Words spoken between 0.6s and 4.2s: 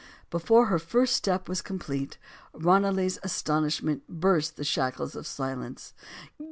her first step was complete, Ranelagh's astonishment